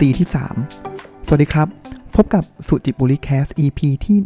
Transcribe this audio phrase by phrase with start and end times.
[0.00, 0.28] ซีที่
[0.78, 1.68] 3 สวัสดีครับ
[2.16, 4.16] พบกับสุจิบุริแคส EP ที่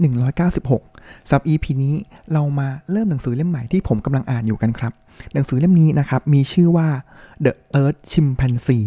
[0.60, 1.94] 196สับ EP นี้
[2.32, 4.92] เรามาเริ่มหนังสือเล่มใหม่ที่ผมกำลังอ่านอยู่กันครับ
[5.32, 6.88] หนังสือเล่มนี้นะครับ มีชื่อว่า
[7.44, 8.86] The Earth Chimpanzee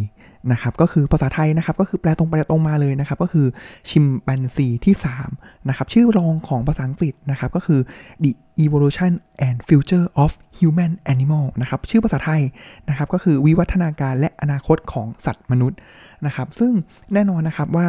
[0.51, 3.47] นะครับก็คือภาษาไทยนะครับก็คือแปลตรงไปตรงมาเลยนะครับก็คือ
[3.89, 4.95] ชิมแปนซีที่
[5.31, 7.79] 3นะครับชื่อรองของภาษาอังกฤษนะครับก็คือ
[8.23, 8.31] The
[8.63, 9.13] Evolution
[9.47, 12.41] and Future of Human Animal นะครับชื่อภาษาไทย
[12.89, 15.79] นะครับก็คือวิวัฒนาการและอนาคตของสัตว์มนุษย์
[16.25, 16.71] นะครับซึ่ง
[17.13, 17.87] แน่นอนนะครับว่า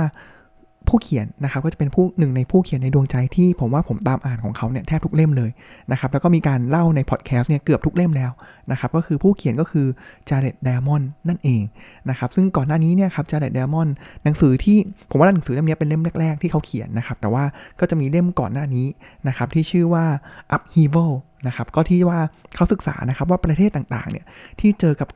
[0.89, 5.51] ผู้เขียนนะครับก็จะเป็นผู้หนึ่งในผู้เขียนในดวงใจที่ผมว่าผมตามอ่านของเขาเนี่ยแทบทุกเล่มเลย
[5.93, 8.31] นะครับแล้วก็มีการเล่าในพอดแคสต์เนี่ยเกือบทุกเล่มแล้ว
[8.71, 9.87] นะครับก็คือผู้เขียนก็คือ
[10.29, 11.63] จาร์เดตไดมอนด์นั่นเอง
[12.11, 14.77] นะครับซึ่งก่อนหน้านี้เนี่ยครับจาร์เดตไดมอนด์หนังสือที่
[15.11, 17.45] ผมว่าหนังสือเล่มนี้เป็นเล่มแรก ๆ ที่เขาเขียนนะครับแต่ว่า
[17.81, 18.87] ก็จะมีเล่มก่อนหน้านี้
[19.29, 20.05] นะครับที่ชื่อว่า
[20.57, 21.13] Upheaval
[21.47, 22.21] นะครับก็ที่ว่า
[22.55, 24.25] เขาศึกษานะครับว่าประเทศต่างๆเนี่ย
[24.61, 25.09] ที่เจอกับ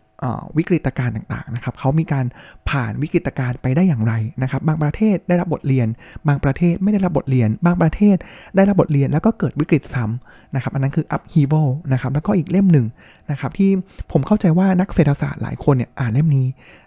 [0.59, 2.27] วิกฤตการณ์ต่างๆนะครับเขามีการ
[2.71, 5.89] ผ่านวิกฤตการณ์ไปได้อย่างไรนะครับ บางประเทศได้รับบทเรียน
[6.29, 8.17] บางประเทศไม่ได้รับบทเรียน บางประเทศ
[8.57, 12.87] ได้รับบทเรียนแล้วก็เกิดวิกฤตซ้ำนะครับ อันนั้นคือ upheaval นะครับแล้วก็อีกเล่มหนึ่ง
[13.31, 13.71] นะครับที่
[14.13, 16.47] ผมเข้าใจว่านักเศรษฐศาสตร์หลายคนเนี่ยอ่านเล่มนี้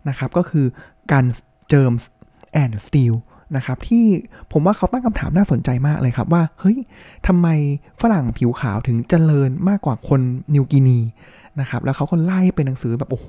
[0.09, 0.65] นะครับก็คือ
[1.11, 1.25] การ
[1.71, 2.03] germs
[2.61, 3.15] and steel
[3.55, 4.05] นะครับที่
[4.51, 6.77] ผมว่าเขาตั้งคำถามน่าสนใจมากเลยครับว่าเฮ้ย
[7.27, 7.47] ทำไม
[8.01, 10.21] ฝรั่งผิวขาวถึงเจริญมากกว่าคน
[10.53, 10.99] นิวกินี
[11.61, 13.27] นะครับแล้วเขาก็ไล่เป็นหนังสือแบบโอ้โห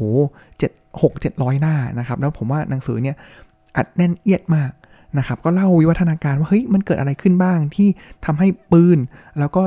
[0.58, 0.70] เจ็ด
[1.02, 3.16] หกเจ็ดร้อยหน้านะครับแล้วผมว่าหนังสือเนี่ย
[3.76, 4.70] อัดแน่นเอียดมาก
[5.18, 7.88] นะครับก็เล่าวิวัฒนาการว่าเฮ้ยมันเกิดอะไรขึ้นบ้างที่
[8.24, 8.98] ทำให้ปืน
[9.40, 9.62] แล้วก็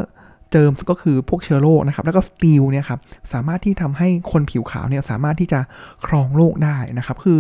[0.52, 3.00] เจิมก็คือพวกเชื้อโรคนะครับแล้วก็สตีลเนี่ยครับ
[3.34, 5.60] สามารถที่ทำให้คนผิวขาวเนี่ยสามารถที่จะ
[6.06, 7.40] ครองโลกได้นะครับคือ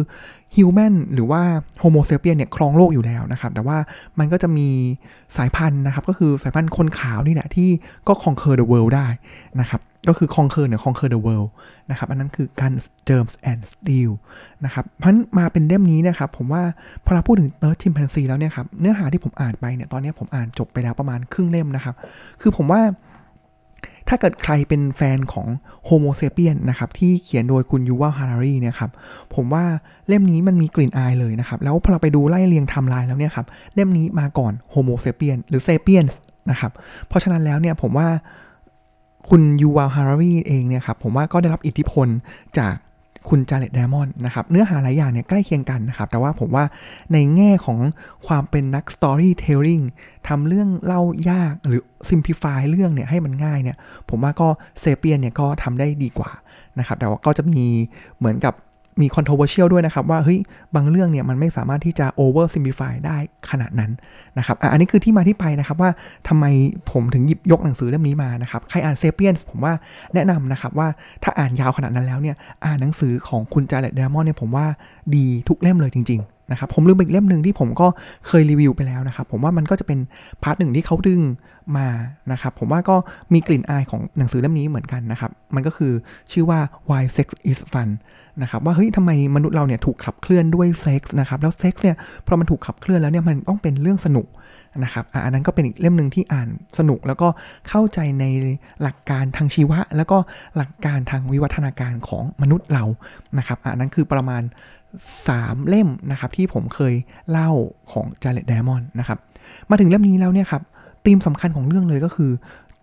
[0.55, 1.41] human หรือว่า
[1.79, 3.77] Homo sapiens เนี่ยครองโลกอยู่แล้วนะครับ แต่ว่า
[4.19, 4.67] มันก็จะมี
[5.37, 7.69] สายพันธุ์นะครับ ก็คือสายพันธุ์คนขาวนี่แหละที่
[8.07, 9.07] ก็ conquer the world ได้
[9.59, 11.49] นะครับ ก็คือ conquer เนี่ย conquer the world
[11.89, 12.73] นะครับ อันนั้นคือการ
[13.07, 14.11] germs and steel
[14.65, 16.63] นะครับ เพราะมาเป็นเล่มนี้นะครับ ผมว่า
[17.05, 21.95] พอเราพูดถึง third chimpanzee แล้วเนี่ยครับ เนื้อหาที่ผมอ่านไปเนี่ย ตอนนี้ผมอ่านจบไปแล้วประมาณครึ่งเล่มนะครับ
[22.41, 22.81] คือผมว่า
[24.09, 25.47] ถ้าเกิดใครเป็นแฟนของ
[25.85, 28.91] Homo sapiens นะครับที่เขียนโดยคุณยูวาลฮารารีเนี่ยครับ
[29.35, 29.63] ผมว่า
[30.07, 36.05] เล่มนี้มันมีกลิ่นอายเลยนะครับแล้วพอเราไปดูไล่เรียงไทม์ไลน์แล้วเนี่ยครับเล่มนี้มาก่อน Homo sapiens หรือ Sapiens
[36.49, 36.71] นะครับ
[37.07, 38.07] เพราะฉะนั้นแล้วเนี่ยผมว่า
[39.29, 42.07] คุณยูวาลฮารารีเองเนี่ยครับผมว่าก็ได้รับอิทธิพล
[42.57, 42.75] จาก
[43.29, 46.65] คุณจาเร็ดไดมอนด์นะครับเนื้อหาหลายอย่างเนี่ยใกล้เคียงกันนะครับ แต่ว่าผมว่า
[47.13, 47.79] ในแง่ของ
[48.27, 49.81] ความเป็นนัก storytelling
[50.27, 53.77] ทำเรื่องเล่ายากหรือ simplify เรื่องเนี่ยให้มันง่ายเนี่ย
[54.09, 54.47] ผมว่าก็
[54.79, 56.31] Sapiens เนี่ยก็ทำได้ดีกว่า
[56.79, 57.65] นะครับ แต่ว่าก็จะมี
[58.17, 58.53] เหมือนกับ
[59.01, 60.39] มี controversial ด้วยนะครับ ว่าเฮ้ย
[60.75, 63.17] บางเรื่องเนี่ยมันไม่สามารถที่จะ over simplify ได้
[63.51, 63.91] ขนาดนั้น
[64.37, 65.91] นะครับอันนี้คือที่มาที่ไปนะครับว่า
[66.27, 66.45] ทำไม
[66.91, 69.73] ผมถึงหยิบยกหนังสือเล่มนี้มานะครับใครอ่าน Sapiens ผมว่า
[70.13, 70.87] แนะนำนะครับว่า
[71.23, 72.35] ถ้าอ่านยาวขนาดนั้นแล้วเนี่ย
[72.65, 74.65] อ่านหนังสือของคุณจาเร็ดไดมอนด์เนี่ยผมว่า
[75.15, 77.87] ดีทุกเล่มเลยจริง ๆ นะครับผมลืมอีกเล่มหนึ่งที่ผมก็
[78.27, 79.99] เคยรีวิวไปแล้วนะครับ ผมว่ามันก็จะเป็น
[80.43, 81.21] part หนึ่งที่เขาดึง
[81.77, 81.87] มา
[82.31, 82.95] นะครับ ผมว่าก็
[83.33, 85.93] มีกลิ่นอายของหนังสือเล่มนี้เหมือนกันนะครับ มันก็คือ
[86.31, 86.59] ชื่อว่า
[86.89, 87.89] why sex is fun
[88.41, 91.95] นะครับว่าเฮ้ยทำไมมนุษย์เราเนี่ยถูกขับเคลื่อนด้วยเซ็กส์นะครับแล้วเซ็กส์เนี่ย
[92.25, 94.27] พอมันถูกขับเคลื่อนแล้วเนี่ยมันต้องเป็นเรื่องสนุก
[94.83, 97.27] นะครับอันนั้นก็เป็นอีกเล่มหนึ่งที่อ่านสนุก แล้วก็
[97.69, 98.25] เข้าใจใน
[98.81, 100.17] หลักการทางชีวะ แล้วก็
[100.57, 102.85] หลักการทางวิวัฒนาการของมนุษย์เรา
[103.37, 104.43] นะครับอันนั้นคือประมาณ
[104.97, 106.93] 3 เล่มนะครับที่ผมเคย
[107.31, 107.49] เล่า
[107.91, 109.17] ของจาเร็ด ไดมอนด์นะครับ
[109.69, 110.61] มาถึงเล่มนี้แล้วเนี่ยครับ
[111.05, 112.31] ธีมสำคัญของเรื่องเลยก็คือ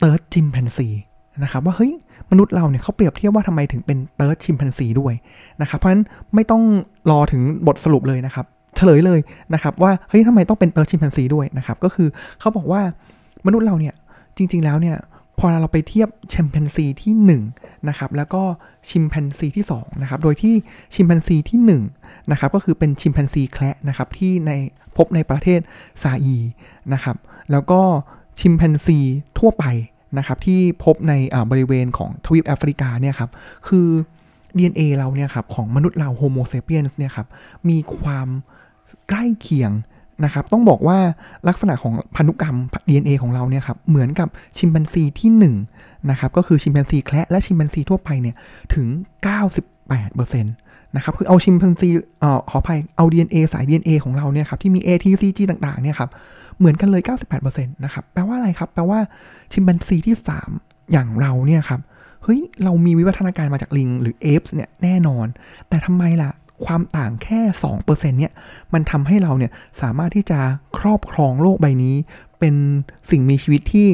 [0.01, 0.97] Third Chimpanzee
[1.43, 1.93] นะครับว่าเฮ้ย
[2.31, 5.15] มนุษย์เราเนี่ยเขาเปรียบเทียบว่าทำไมถึงเป็น Third Chimpanzee ด้วย
[5.61, 6.63] นะครับเพราะฉะนั้นไม่ต้อง
[7.11, 8.47] รอถึงบทสรุปเลยนะครับ
[8.77, 9.21] เฉลยเลย
[9.55, 12.09] นะครับว่าเฮ้ยทำไมต้องเป็น Third Chimpanzee ด้วยนะครับก็คือ
[12.41, 12.81] เขาบอกว่า
[13.47, 13.95] มนุษย์เราเนี่ย
[14.37, 14.97] จริง ๆแล้วเนี่ย
[15.39, 18.43] พอเราไปเทียบชิมพันซีที่1นะครับแล้วก็
[18.91, 20.55] ชิมพันซีที่2นะครับโดยที่
[20.95, 21.59] ชิมพันซีที่
[21.97, 24.51] 1นะครับก็คือเป็นชิมพันซีแคระนะครับที่ใน
[24.97, 25.61] พบในประเทศ
[26.03, 26.37] ซาอีร์
[26.93, 27.17] นะครับ
[27.51, 27.81] แล้วก็
[28.41, 28.99] ชิมพันซี
[29.39, 29.65] ทั่วไป
[30.19, 31.13] นะครับที่พบใน
[31.51, 33.31] บริเวณของทวีปแอฟริกาเนี่ยครับ
[33.69, 33.89] คือ
[34.57, 37.27] DNA เราเนี่ยครับของมนุษย์เราโฮโมเซเปียนส์เนี่ยครับ
[37.69, 38.29] มีความ
[39.09, 39.73] ใกล้เคียง
[40.25, 40.99] นะครับต้องบอกว่า
[41.49, 42.57] ลักษณะของพันธุกรรม
[42.89, 44.29] DNA ของเราเนี่ยครับเหมือนกับ
[44.59, 45.31] ชิมแปนซีที่
[45.71, 48.37] 1นะครับก็คือชิมแปนซีแคระและชิมแปนซีทั่วไปเนี่ย
[48.75, 48.87] ถึง
[49.87, 50.43] 98%
[50.97, 51.89] นะครับคือเอาชิมแปนซี
[52.21, 56.11] เอ่อขออภัยเอา DNA สาย DNA ของเราเนี่ยครับที่มี A T C G ต่างๆเนี่ยครับ
[56.59, 57.03] เหมือนกันเลย
[57.39, 59.01] 98%นะครับแปลว่าอะไรครับ แปลว่า
[59.53, 60.17] ชิมแปนซีที่
[60.55, 61.81] 3 อย่างเราเนี่ยครับ
[62.25, 65.27] เฮ้ยเรามีวิวัฒนาการมาจากลิงหรือเอฟส์เนี่ยแน่นอน
[65.69, 66.31] แต่ทำไมล่ะ
[66.65, 67.41] ความต่างแค่
[67.77, 68.33] 2%เนี่ย
[68.73, 70.39] มันทำให้เราเนี่ยสามารถที่จะ
[70.79, 71.95] ครอบครองโลกใบนี้
[72.39, 72.55] เป็น
[73.11, 73.89] สิ่งมีชีวิตที่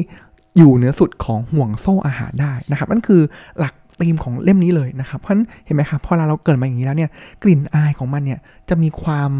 [0.57, 3.21] อยู่เหนือสุดของห่วงโซ่อาหารได้นะครับนั่นคือ
[3.59, 7.09] หลักธีมของเล่มนี้เลยนะครับ เพราะฉะนั้นเห็นไหมครับพอเราเกิดมาอย่างนี้แล้วเนี่ย
[7.43, 8.39] กลิ่นอายของมันเนี่ย
[8.69, 9.31] จะมีความ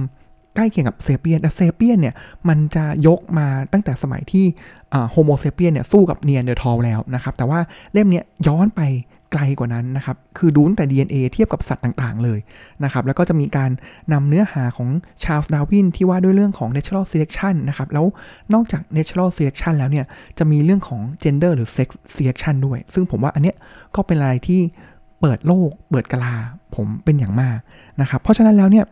[0.56, 2.16] ใกล้เคียงกับเซเปียนแต่เซเปียนเนี่ย
[2.50, 4.46] มันจะยกมาตั้งแต่สมัยที่
[5.12, 7.60] โฮโมเซเปียนเนี่ยสู้กับนีแอนเดอร์ทอลแล้วนะครับ แต่ว่า
[7.94, 8.82] เล่มนี้ย้อนไป
[9.34, 12.40] ไกลกว่านั้นนะครับ คือดูตั้งแต่ DNA เทียบกับสัตว์ต่างๆเลย
[12.84, 13.72] นะครับ แล้วก็จะมีการ
[14.14, 14.90] นำเนื้อหาของ
[15.24, 18.06] ชาร์ลส์ดาร์วินที่ว่าด้วยเรื่องของ natural selection นะครับ แล้ว
[18.54, 20.06] นอกจาก natural selection แล้วเนี่ย
[20.38, 23.56] จะมีเรื่องของ gender หรือ sex selection ด้วย ซึ่งผมว่าอันเนี้ย
[23.96, 24.62] ก็เป็นอะไรที่
[25.22, 26.36] เปิดโลก เปิดกะลา
[26.76, 27.58] ผมเป็นอย่างมาก
[28.02, 28.86] นะครับ เพราะฉะนั้นแล้วเนี่ย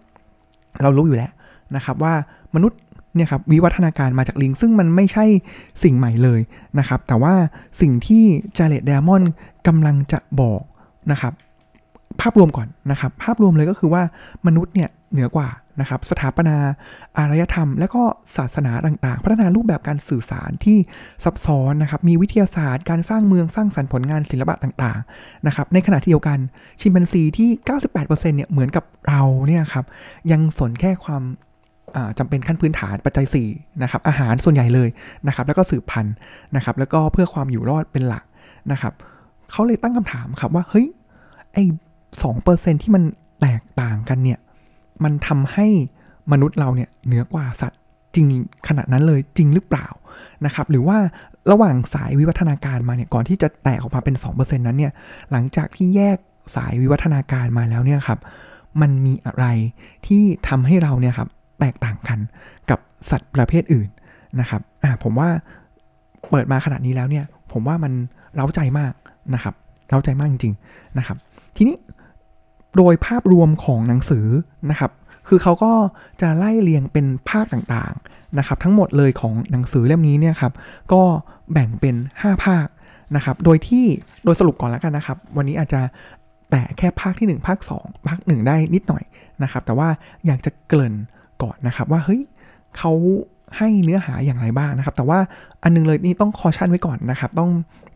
[0.81, 1.31] เรารู้อยู่แล้ว
[1.75, 2.13] นะครับว่า
[2.55, 2.79] มนุษย์
[3.15, 5.25] เนี่ยครับวิวัฒนาการมาจากลิงซึ่งมันไม่ใช่
[5.83, 6.39] สิ่งใหม่เลย
[6.79, 7.33] นะครับ แต่ว่า
[7.81, 8.23] สิ่งที่
[8.57, 9.23] จาเร็ด ไดมอนด์
[9.67, 10.61] กำลังจะบอก
[11.11, 11.33] นะครับ
[12.21, 14.03] ภาพรวมก่อนนะครับ ภาพรวมเลยก็คือว่า
[14.47, 15.49] มนุษย์เนี่ยเหนือกว่า
[15.79, 16.57] นะครับ สถาปนา
[17.17, 18.03] อารยธรรม และก็
[18.37, 20.77] ศาสนาต่างๆ พัฒนารูปแบบการสื่อสารที่
[21.23, 26.39] ซับซ้อนนะครับ มีวิทยาศาสตร์ การสร้างเมืองสร้างสรรค์ผลงานศิลปะต่างๆนะครับ ในขณะที่เดียวกัน
[26.79, 27.49] ชิมแปนซีที่
[27.93, 29.85] 98%เนี่ยเหมือนกับเราเนี่ยครับ
[30.31, 31.23] ยังสนแค่ความ
[32.19, 34.89] จำเป็นขั้นพื้นฐานปัจจัย4นะครับอาหารส่วนใหญ่เลย
[35.27, 36.15] นะครับแล้วก็สืบพันธุ์
[36.55, 38.23] นะครับแล้วก็เพื่อความอยู่รอดเป็นหลัก
[38.71, 38.93] นะครับ
[39.51, 40.87] เขาเลยตั้งคำถามครับว่าเฮ้ย
[41.53, 41.63] ไอ้
[42.23, 43.03] สองเปอร์เซ็นที่มัน
[43.41, 44.39] แตกต่างกันเนี่ย
[45.03, 45.67] มันทำให้
[46.31, 47.79] มนุษย์เราเนี่ยเหนือกว่าสัตว์
[48.15, 48.27] จริง
[48.67, 49.87] ขนาดนั้นเลยจริงหรือเปล่า
[50.45, 50.97] นะครับหรือว่า
[51.51, 54.93] ระหว่างสายวิวัฒนาการมาเนี่ยก่อนที่จะแตกออกมาเป็น 2%นั้นเนี่ย
[55.31, 56.17] หลังจากที่แยก
[56.55, 58.19] สายวิวัฒนาการมาแล้วเนี่ยครับ
[58.81, 59.45] มันมีอะไร
[60.07, 61.29] ที่ทำให้เราเนี่ยครับ
[61.61, 62.19] แตกต่างกัน
[62.69, 62.79] กับ
[63.09, 63.89] สัตว์ประเภทอื่น
[64.39, 65.29] นะครับอ่าผมว่า
[66.29, 67.93] เปิดมาขนาดนี้แล้วเนี่ย ผมว่ามัน
[68.35, 68.93] เล้าใจมาก
[69.33, 69.53] นะครับ
[69.89, 71.17] เล้าใจมากจริงๆนะครับ
[71.57, 71.77] ทีนี้
[72.77, 74.25] โดยภาพรวมของหนังสือ
[74.69, 74.91] นะครับ
[75.27, 75.71] คือเขาก็
[76.21, 80.53] จะไล่เรียงเป็นภาคต่างๆนะครับ ทั้งหมดเลยของหนังสือเล่มนี้เนี่ยครับ
[80.93, 81.01] ก็
[81.53, 82.67] แบ่งเป็น 5 ภาค
[83.15, 83.85] นะครับ โดยที่
[84.23, 85.81] โดยสรุปก่อนแล้วกันนะครับ วันนี้อาจจะ
[86.51, 89.03] แต่แค่ภาคที่ 1 ภาค 2 ภาค 1 ได้นิดหน่อย
[89.43, 89.89] นะครับ แต่ว่า
[90.25, 90.95] อยากจะเกริ่น
[91.43, 92.21] ก่อนนะครับว่าเฮ้ย
[92.77, 92.91] เขา
[93.57, 95.19] ให้เนื้อหาอย่างไรบ้างนะครับ แต่ว่า
[95.63, 97.49] อันนึงเลยนี่ต้อง caution ไว้ก่อนนะครับ ต้อง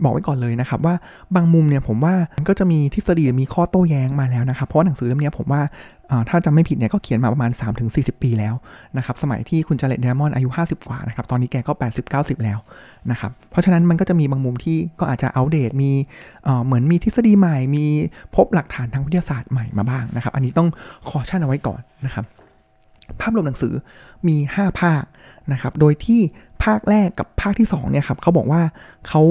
[0.04, 0.96] บอกไว้ก่อนเลยนะครับ ว่า
[1.36, 2.16] บางมุมเนี่ยผมว่า
[2.48, 5.62] ก็จะมีทฤษฎีมีข้อโต้แย้งมาแล้วนะครับ เพราะหนังสือเล่มนี้ผมว่า
[6.30, 7.52] ถ้าจำไม่ผิดเนี่ยก็เขียนมาประมาณ
[7.88, 8.54] 3-40 ปีแล้ว
[8.98, 11.74] นะครับสมัยที่คุณจาเร็ด ไดมอนด์อายุ 50 กว่านะครับตอนนี้แกก็
[12.08, 12.60] 80-90 แล้ว
[13.12, 15.92] นะครับเพราะฉะนั้นมันก็จะมีบางมุมที่ก็อาจจะอัปเดตมี
[16.66, 17.86] เหมือนมีทฤษฎีใหม่ มี
[18.36, 20.68] พบหลักฐานทางวิทยาศาสตร์ใหม่มาบ้างนะครับ อันนี้ต้อง
[21.10, 22.26] caution เอาไว้ก่อนนะครับ
[23.22, 23.74] ภาพรวมหนังสือ
[24.28, 25.04] มี 5 ภาค
[25.52, 26.22] นะครับ โดยที่
[26.64, 28.62] ภาคแรกกับภาคที่2เนี่ยครับเขาบอกว่า
[29.08, 29.22] เขา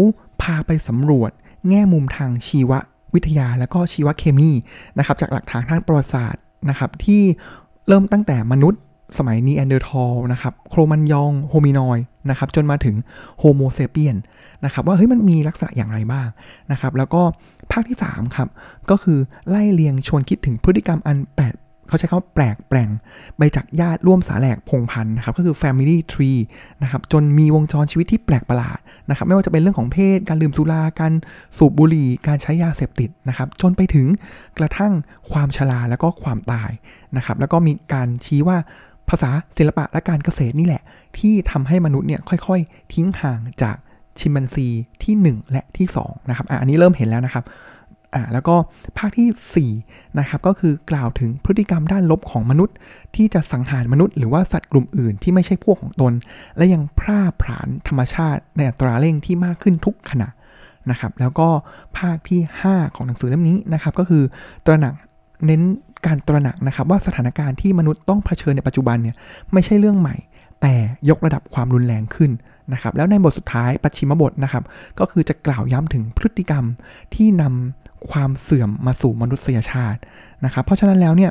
[0.42, 1.30] พาไปสำรวจ
[1.68, 2.72] แง่มุมทางชีว
[3.14, 4.50] วิทยาและก็ชีวเคมี
[4.98, 7.22] นะครับจากหลักฐานทางประวัติศาสตร์นะครับที่
[7.88, 8.80] เริ่มตั้งแต่มนุษย์
[9.18, 11.98] สมัยนีแอนเดอร์ทอลนะครับโครมันยองโฮมินอยด์
[12.30, 12.96] นะครับจนมาถึง
[13.38, 14.16] โฮโมเซเปียน
[14.64, 16.28] นะครับว่าเฮ้ยมันมีลักษณะอย่างไรบ้าง
[16.72, 17.22] นะครับแล้วก็
[17.72, 18.48] ภาคที่3ครับ
[18.90, 19.18] ก็คือ
[19.48, 21.54] ไล่เลียงชวนคิดถึงพฤติกรรมอันแปลก
[21.88, 22.88] เขาใช้คำว่าแปลกแปลง
[23.38, 26.40] ไปจากญาติร่วมสาแหลกพงพันธ์นะครับก็คือ family tree
[26.82, 28.78] นะครับจนมีวงจรชีวิตที่แปลกประหลาด
[29.10, 31.12] นะครับไม่ว่าจะเป็นเรื่องของเพศ การดื่มสุราการ
[31.56, 34.06] สูบบุหรี่ การใช้ยาเสพติดนะครับจนไปถึง
[34.58, 34.92] กระทั่ง
[35.32, 36.70] ความชราแล้วก็ความตาย
[37.16, 38.58] นะครับแล้วก็มีการชี้ว่า
[39.08, 40.82] ภาษาศิลปะและการเกษตรนี่แหละ
[41.18, 43.76] ที่ทำให้มนุษย์เนี่ยค่อยๆ ทิ้งห่างจาก
[44.20, 44.68] ชิมแปนซี
[45.02, 47.44] ที่ 1 และที่2นะครับอันนี้เริ่มเห็นแล้วนะครับ
[48.14, 48.56] อ่าแล้วก็
[48.98, 52.76] ภาคที่4นะครับก็คือกล่าวถึงพฤติกรรมด้านลบของมนุษย์
[53.16, 56.12] ที่จะสังหารมนุษย์หรือว่าสัตว์กลุ่มอื่นที่ไม่ใช่พวกของตน
[56.56, 60.28] และยังพร่าผลาญธรรมชาติในอัตราเร่งที่มากขึ้นทุกขณะ
[60.90, 61.48] นะครับแล้วก็
[61.98, 64.22] ภาคที่ 5 ของหนังสือเล่มนี้นะครับก็คือ
[64.66, 64.94] ตระหนัก
[65.46, 65.62] เน้น
[66.06, 69.16] การตระหนักนะครับว่าสถานการณ์ที่มนุษย์ต้องเผชิญในปัจจุบันเนี่ย
[69.52, 70.16] ไม่ใช่เรื่องใหม่
[70.62, 70.74] แต่
[71.08, 72.30] ยกระดับความรุนแรงขึ้น
[72.72, 74.64] นะครับแล้วในบทสุดท้ายปัจฉิมบทนะครับ
[74.98, 76.64] ก็คือจะกล่าวย้ำถึงพฤติกรรม
[77.14, 80.00] ที่นำ ความเสื่อมมาสู่มนุษยชาติ
[80.44, 81.30] นะครับเพราะฉะนั้นแล้วเนี่ย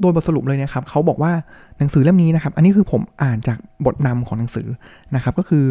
[0.00, 1.32] โดยบทสรุปเลยนะครับเขาบอกว่า
[1.78, 4.68] หนังสือเล่มนี้นะครับ อันนี้คือผมอ่านจากบทนำของหนังสือ
[5.14, 5.64] นะครับ ก็คือ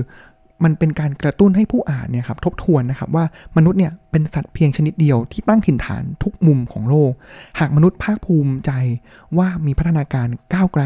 [0.64, 3.26] มันเป็นการกระตุ้นให้ผู้อ่านเนี่ยครับทบทวนนะครับว่า
[3.58, 7.12] มนุษย์เนี่ยเป็นสัตว์เพียงชนิดเดียวที่ตั้งถิ่นฐานทุกมุมของโลก
[7.60, 8.72] หากมนุษย์ภาคภูมิใจ
[9.38, 10.84] ว่ามีพัฒนาการก้าวไกล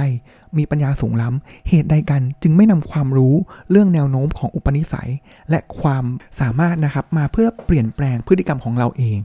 [0.58, 3.34] มีปัญญาสูงล้ำ เหตุใดกันจึงไม่นำความรู้
[3.72, 5.10] เรื่องแนวโน้มของอุปนิสัย
[5.50, 6.06] และความ
[6.40, 9.18] สามารถนะครับมาเพื่อเปลี่ยนแปลงพฤติกรรมของเราเอง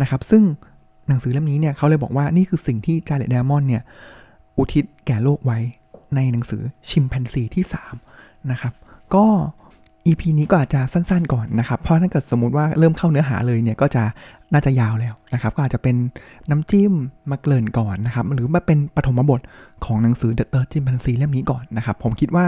[0.00, 0.42] นะครับซึ่ง
[1.08, 3.82] หนังสือเล่มนี้เนี่ยเขาเลยบอกว่านี่คือสิ่งที่จาเลตเดมอนเนี่ย
[4.56, 5.58] อุทิศแก่โลกไว้
[6.14, 7.64] ในหนังสือชิมแปนซีที่
[8.06, 8.74] 3นะครับ
[9.14, 9.26] ก็
[10.06, 14.02] EP นี้ก็อาจจะสั้นๆก่อนนะครับ เพราะถ้าเกิดสมมติว่าเริ่มเข้าเนื้อหาเลยเนี่ยก็จะ
[14.52, 15.96] น่าจะยาวแล้วนะครับ ก็อาจจะเป็น
[16.50, 16.92] น้ำจิ้ม
[17.30, 19.40] มาเกริ่นก่อนนะครับ หรือมาเป็นปฐมบท
[19.84, 22.46] ของหนังสือ The Third Chimpanzee เล่มนี้ก่อนนะครับ ผมคิดว่า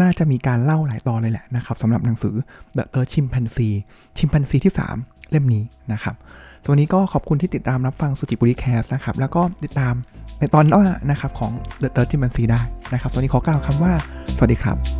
[0.00, 2.34] น่าจะมีการเล่าหลายตอนเลยแหละนะครับสำหรับหนังสือ
[2.76, 3.76] The Third Chimpanzee
[4.18, 6.14] Chimpanzee ที่ 3 เล่มนี้นะครับ
[6.62, 9.94] สวันนี้ก็ขอบคุณที่ติดตามรับฟังสุจิบุรีแคสนะครับ แล้วก็ติดตาม
[10.38, 11.52] ในตอนหน้านะครับของ
[11.82, 12.60] The Third Chimpanzee ได้
[12.92, 13.92] นะครับสวัสดีขอกล่าวคำว่า
[14.36, 14.95] สวัสดีครับ